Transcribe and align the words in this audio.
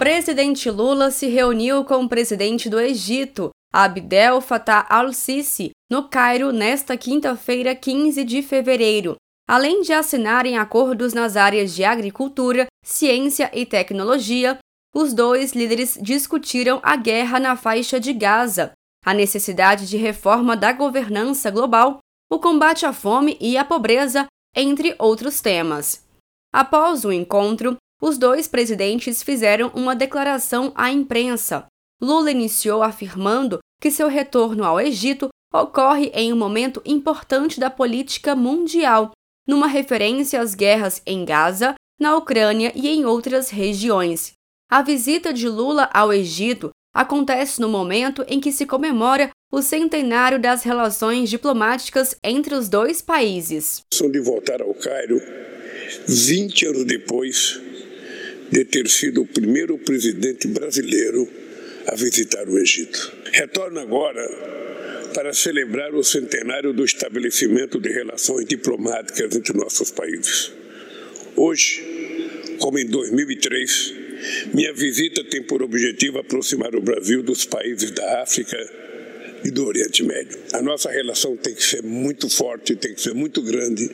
presidente 0.00 0.70
Lula 0.70 1.10
se 1.10 1.26
reuniu 1.26 1.84
com 1.84 2.02
o 2.02 2.08
presidente 2.08 2.70
do 2.70 2.80
Egito, 2.80 3.50
Abdel 3.70 4.40
Fattah 4.40 4.86
al-Sisi, 4.88 5.72
no 5.90 6.08
Cairo 6.08 6.52
nesta 6.52 6.96
quinta-feira, 6.96 7.74
15 7.74 8.24
de 8.24 8.40
fevereiro, 8.40 9.16
além 9.46 9.82
de 9.82 9.92
assinarem 9.92 10.56
acordos 10.56 11.12
nas 11.12 11.36
áreas 11.36 11.74
de 11.74 11.84
agricultura, 11.84 12.64
ciência 12.82 13.50
e 13.52 13.66
tecnologia. 13.66 14.56
Os 14.96 15.12
dois 15.12 15.52
líderes 15.52 15.98
discutiram 16.00 16.80
a 16.82 16.96
guerra 16.96 17.38
na 17.38 17.54
faixa 17.54 18.00
de 18.00 18.14
Gaza, 18.14 18.72
a 19.04 19.12
necessidade 19.12 19.86
de 19.86 19.98
reforma 19.98 20.56
da 20.56 20.72
governança 20.72 21.50
global, 21.50 21.98
o 22.32 22.38
combate 22.38 22.86
à 22.86 22.92
fome 22.94 23.36
e 23.38 23.58
à 23.58 23.66
pobreza, 23.66 24.26
entre 24.56 24.94
outros 24.98 25.42
temas. 25.42 26.02
Após 26.50 27.04
o 27.04 27.12
encontro, 27.12 27.76
os 28.00 28.16
dois 28.16 28.48
presidentes 28.48 29.22
fizeram 29.22 29.70
uma 29.74 29.94
declaração 29.94 30.72
à 30.74 30.90
imprensa. 30.90 31.66
Lula 32.00 32.30
iniciou 32.30 32.82
afirmando 32.82 33.58
que 33.80 33.90
seu 33.90 34.08
retorno 34.08 34.64
ao 34.64 34.80
Egito 34.80 35.28
ocorre 35.52 36.10
em 36.14 36.32
um 36.32 36.36
momento 36.36 36.80
importante 36.86 37.60
da 37.60 37.68
política 37.68 38.34
mundial, 38.34 39.10
numa 39.46 39.66
referência 39.66 40.40
às 40.40 40.54
guerras 40.54 41.02
em 41.04 41.24
Gaza, 41.24 41.74
na 42.00 42.16
Ucrânia 42.16 42.72
e 42.74 42.88
em 42.88 43.04
outras 43.04 43.50
regiões. 43.50 44.32
A 44.70 44.80
visita 44.80 45.32
de 45.32 45.48
Lula 45.48 45.90
ao 45.92 46.12
Egito 46.12 46.70
acontece 46.94 47.60
no 47.60 47.68
momento 47.68 48.24
em 48.28 48.40
que 48.40 48.52
se 48.52 48.64
comemora 48.64 49.30
o 49.52 49.60
centenário 49.60 50.40
das 50.40 50.62
relações 50.62 51.28
diplomáticas 51.28 52.16
entre 52.22 52.54
os 52.54 52.68
dois 52.68 53.02
países. 53.02 53.82
Sou 53.92 54.10
de 54.10 54.20
voltar 54.20 54.62
ao 54.62 54.72
Cairo 54.74 55.20
20 56.06 56.66
anos 56.66 56.84
depois 56.84 57.60
de 58.50 58.64
ter 58.64 58.88
sido 58.88 59.22
o 59.22 59.26
primeiro 59.26 59.78
presidente 59.78 60.48
brasileiro 60.48 61.28
a 61.86 61.94
visitar 61.94 62.48
o 62.48 62.58
Egito. 62.58 63.12
Retorno 63.32 63.80
agora 63.80 64.26
para 65.14 65.32
celebrar 65.32 65.94
o 65.94 66.04
centenário 66.04 66.72
do 66.72 66.84
estabelecimento 66.84 67.80
de 67.80 67.90
relações 67.90 68.46
diplomáticas 68.46 69.34
entre 69.34 69.56
nossos 69.56 69.90
países. 69.90 70.52
Hoje, 71.36 72.56
como 72.58 72.78
em 72.78 72.86
2003, 72.86 73.94
minha 74.52 74.72
visita 74.72 75.24
tem 75.24 75.42
por 75.42 75.62
objetivo 75.62 76.18
aproximar 76.18 76.74
o 76.74 76.82
Brasil 76.82 77.22
dos 77.22 77.44
países 77.44 77.90
da 77.90 78.22
África 78.22 78.56
e 79.44 79.50
do 79.50 79.64
Oriente 79.64 80.02
Médio. 80.02 80.38
A 80.52 80.62
nossa 80.62 80.90
relação 80.90 81.36
tem 81.36 81.54
que 81.54 81.64
ser 81.64 81.82
muito 81.82 82.28
forte, 82.28 82.76
tem 82.76 82.94
que 82.94 83.00
ser 83.00 83.14
muito 83.14 83.42
grande 83.42 83.90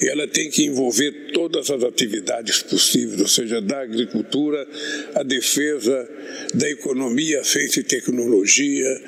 e 0.00 0.08
ela 0.08 0.26
tem 0.26 0.50
que 0.50 0.64
envolver 0.64 1.32
todas 1.32 1.70
as 1.70 1.82
atividades 1.82 2.62
possíveis, 2.62 3.20
ou 3.20 3.28
seja, 3.28 3.60
da 3.60 3.80
agricultura, 3.80 4.66
a 5.14 5.22
defesa, 5.22 6.08
da 6.54 6.68
economia, 6.68 7.44
ciência 7.44 7.80
e 7.80 7.84
tecnologia, 7.84 9.02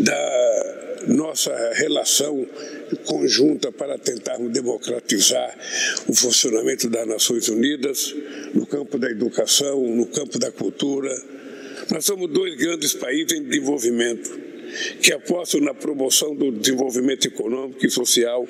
da 0.00 0.80
nossa 1.08 1.52
relação 1.74 2.46
conjunta 3.04 3.72
para 3.72 3.98
tentarmos 3.98 4.52
democratizar 4.52 5.56
o 6.06 6.14
funcionamento 6.14 6.88
das 6.88 7.06
Nações 7.06 7.48
Unidas 7.48 8.14
no 8.54 8.66
campo 8.66 8.98
da 8.98 9.10
educação, 9.10 9.82
no 9.82 10.06
campo 10.06 10.38
da 10.38 10.50
cultura. 10.50 11.10
Nós 11.90 12.04
somos 12.04 12.30
dois 12.30 12.54
grandes 12.56 12.92
países 12.92 13.32
em 13.32 13.44
desenvolvimento 13.44 14.49
que 15.02 15.12
apostam 15.12 15.60
na 15.60 15.74
promoção 15.74 16.34
do 16.34 16.50
desenvolvimento 16.50 17.26
econômico 17.26 17.84
e 17.84 17.90
social 17.90 18.46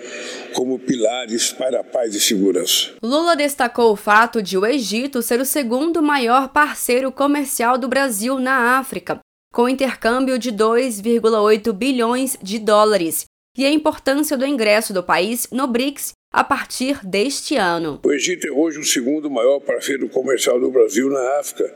como 0.52 0.78
pilares 0.78 1.52
para 1.52 1.80
a 1.80 1.84
paz 1.84 2.14
e 2.14 2.20
segurança. 2.20 2.92
Lula 3.02 3.36
destacou 3.36 3.92
o 3.92 3.96
fato 3.96 4.42
de 4.42 4.56
o 4.56 4.66
Egito 4.66 5.22
ser 5.22 5.40
o 5.40 5.44
segundo 5.44 6.02
maior 6.02 6.48
parceiro 6.48 7.10
comercial 7.10 7.78
do 7.78 7.88
Brasil 7.88 8.38
na 8.38 8.78
África, 8.78 9.18
com 9.52 9.68
intercâmbio 9.68 10.38
de 10.38 10.52
2,8 10.52 11.72
bilhões 11.72 12.36
de 12.42 12.58
dólares, 12.58 13.24
e 13.56 13.66
a 13.66 13.70
importância 13.70 14.36
do 14.36 14.46
ingresso 14.46 14.92
do 14.92 15.02
país 15.02 15.48
no 15.50 15.66
BRICS 15.66 16.12
a 16.32 16.44
partir 16.44 17.04
deste 17.04 17.56
ano. 17.56 18.00
O 18.04 18.12
Egito 18.12 18.46
é 18.46 18.50
hoje 18.50 18.78
o 18.78 18.84
segundo 18.84 19.28
maior 19.28 19.58
parceiro 19.60 20.08
comercial 20.08 20.60
do 20.60 20.70
Brasil 20.70 21.08
na 21.10 21.40
África, 21.40 21.74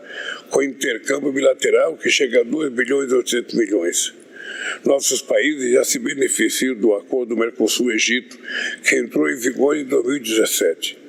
com 0.50 0.62
intercâmbio 0.62 1.32
bilateral 1.32 1.96
que 1.96 2.08
chega 2.08 2.40
a 2.40 2.44
2 2.44 2.72
bilhões 2.72 3.10
e 3.10 3.14
800 3.14 3.54
milhões. 3.54 4.14
Nossos 4.84 5.22
países 5.22 5.72
já 5.72 5.84
se 5.84 5.98
beneficiam 5.98 6.74
do 6.74 6.94
acordo 6.94 7.36
Mercosul-Egito, 7.36 8.38
que 8.88 8.96
entrou 8.96 9.30
em 9.30 9.36
vigor 9.36 9.76
em 9.76 9.84
2017. 9.84 11.04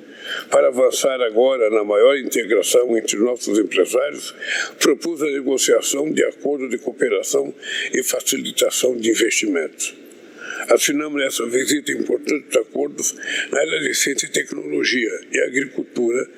Para 0.50 0.68
avançar 0.68 1.20
agora 1.20 1.70
na 1.70 1.84
maior 1.84 2.16
integração 2.18 2.96
entre 2.96 3.16
nossos 3.18 3.58
empresários, 3.58 4.34
propus 4.80 5.22
a 5.22 5.26
negociação 5.26 6.10
de 6.10 6.24
acordo 6.24 6.68
de 6.68 6.78
cooperação 6.78 7.54
e 7.92 8.02
facilitação 8.02 8.96
de 8.96 9.10
investimentos. 9.10 9.94
Assinamos 10.68 11.22
nessa 11.22 11.46
visita 11.46 11.92
importantes 11.92 12.56
acordos 12.56 13.14
na 13.50 13.60
área 13.60 13.80
de 13.80 13.94
ciência 13.94 14.26
e 14.26 14.30
tecnologia 14.30 15.20
e 15.30 15.40
agricultura 15.40 16.28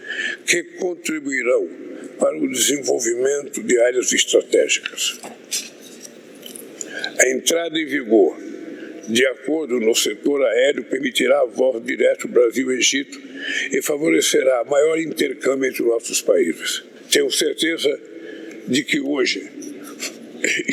que 0.44 0.62
contribuirão 0.78 1.68
para 2.18 2.36
o 2.36 2.48
desenvolvimento 2.48 3.62
de 3.62 3.80
áreas 3.80 4.12
estratégicas. 4.12 5.18
A 7.20 7.28
entrada 7.28 7.78
em 7.78 7.86
vigor 7.86 8.36
de 9.08 9.26
acordo 9.26 9.80
no 9.80 9.94
setor 9.94 10.44
aéreo 10.44 10.84
permitirá 10.84 11.40
a 11.40 11.46
voz 11.46 11.82
direto 11.82 12.28
Brasil-Egito 12.28 13.18
e 13.72 13.80
favorecerá 13.80 14.64
maior 14.64 14.98
intercâmbio 14.98 15.68
entre 15.68 15.82
nossos 15.82 16.20
países. 16.20 16.84
Tenho 17.10 17.30
certeza 17.30 17.98
de 18.66 18.84
que 18.84 19.00
hoje 19.00 19.50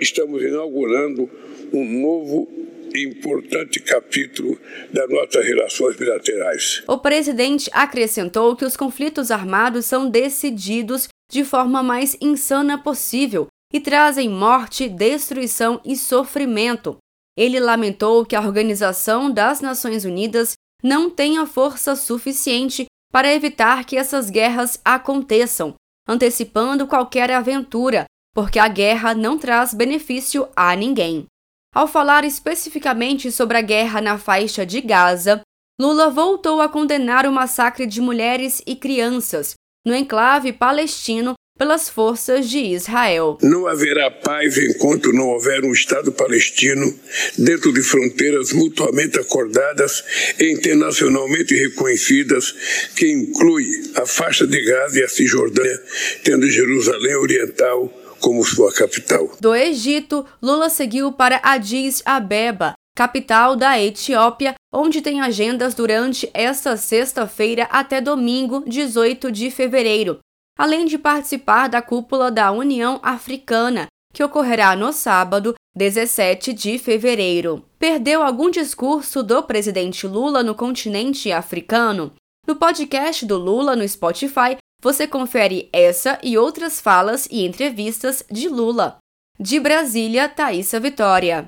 estamos 0.00 0.42
inaugurando 0.42 1.30
um 1.72 1.84
novo 2.00 2.48
importante 2.94 3.78
capítulo 3.80 4.58
das 4.92 5.08
nossas 5.08 5.44
relações 5.44 5.96
bilaterais. 5.96 6.82
O 6.88 6.98
presidente 6.98 7.70
acrescentou 7.72 8.56
que 8.56 8.64
os 8.64 8.76
conflitos 8.76 9.30
armados 9.30 9.84
são 9.86 10.10
decididos 10.10 11.08
de 11.30 11.44
forma 11.44 11.82
mais 11.82 12.16
insana 12.20 12.82
possível 12.82 13.46
e 13.76 13.80
trazem 13.80 14.26
morte, 14.30 14.88
destruição 14.88 15.78
e 15.84 15.96
sofrimento. 15.96 16.96
Ele 17.36 17.60
lamentou 17.60 18.24
que 18.24 18.34
a 18.34 18.40
Organização 18.40 19.30
das 19.30 19.60
Nações 19.60 20.06
Unidas 20.06 20.54
não 20.82 21.10
tenha 21.10 21.44
força 21.44 21.94
suficiente 21.94 22.86
para 23.12 23.30
evitar 23.30 23.84
que 23.84 23.94
essas 23.94 24.30
guerras 24.30 24.80
aconteçam, 24.82 25.74
antecipando 26.08 26.86
qualquer 26.86 27.30
aventura, 27.30 28.06
porque 28.34 28.58
a 28.58 28.66
guerra 28.66 29.14
não 29.14 29.36
traz 29.36 29.74
benefício 29.74 30.48
a 30.56 30.74
ninguém. 30.74 31.26
Ao 31.74 31.86
falar 31.86 32.24
especificamente 32.24 33.30
sobre 33.30 33.58
a 33.58 33.62
guerra 33.62 34.00
na 34.00 34.16
faixa 34.16 34.64
de 34.64 34.80
Gaza, 34.80 35.42
Lula 35.78 36.08
voltou 36.08 36.62
a 36.62 36.68
condenar 36.68 37.26
o 37.26 37.32
massacre 37.32 37.86
de 37.86 38.00
mulheres 38.00 38.62
e 38.66 38.74
crianças 38.74 39.52
no 39.86 39.94
enclave 39.94 40.50
palestino 40.50 41.34
pelas 41.58 41.88
forças 41.88 42.48
de 42.48 42.58
Israel. 42.58 43.38
Não 43.42 43.66
haverá 43.66 44.10
paz 44.10 44.58
enquanto 44.58 45.12
não 45.12 45.28
houver 45.28 45.64
um 45.64 45.72
Estado 45.72 46.12
palestino 46.12 46.94
dentro 47.36 47.72
de 47.72 47.82
fronteiras 47.82 48.52
mutuamente 48.52 49.18
acordadas 49.18 50.04
e 50.38 50.52
internacionalmente 50.52 51.54
reconhecidas, 51.54 52.54
que 52.94 53.10
inclui 53.10 53.64
a 53.96 54.06
faixa 54.06 54.46
de 54.46 54.60
Gaza 54.62 55.00
e 55.00 55.02
a 55.02 55.08
Cisjordânia, 55.08 55.82
tendo 56.22 56.48
Jerusalém 56.48 57.16
Oriental 57.16 57.92
como 58.20 58.44
sua 58.44 58.72
capital. 58.72 59.36
Do 59.40 59.54
Egito, 59.54 60.26
Lula 60.42 60.68
seguiu 60.68 61.12
para 61.12 61.40
Addis 61.42 62.02
Abeba, 62.04 62.74
capital 62.94 63.56
da 63.56 63.80
Etiópia, 63.80 64.54
onde 64.72 65.00
tem 65.00 65.20
agendas 65.20 65.74
durante 65.74 66.28
esta 66.32 66.76
sexta-feira 66.76 67.64
até 67.70 68.00
domingo, 68.00 68.64
18 68.66 69.30
de 69.30 69.50
fevereiro 69.50 70.18
além 70.56 70.86
de 70.86 70.96
participar 70.96 71.68
da 71.68 71.82
cúpula 71.82 72.30
da 72.30 72.50
União 72.50 72.98
Africana, 73.02 73.86
que 74.12 74.24
ocorrerá 74.24 74.74
no 74.74 74.92
sábado, 74.92 75.54
17 75.76 76.54
de 76.54 76.78
fevereiro. 76.78 77.62
Perdeu 77.78 78.22
algum 78.22 78.50
discurso 78.50 79.22
do 79.22 79.42
presidente 79.42 80.06
Lula 80.06 80.42
no 80.42 80.54
continente 80.54 81.30
africano? 81.30 82.12
No 82.46 82.56
podcast 82.56 83.26
do 83.26 83.36
Lula 83.36 83.76
no 83.76 83.86
Spotify, 83.86 84.56
você 84.80 85.06
confere 85.06 85.68
essa 85.72 86.18
e 86.22 86.38
outras 86.38 86.80
falas 86.80 87.26
e 87.30 87.44
entrevistas 87.44 88.24
de 88.30 88.48
Lula. 88.48 88.96
De 89.38 89.60
Brasília, 89.60 90.28
Thaisa 90.30 90.80
Vitória. 90.80 91.44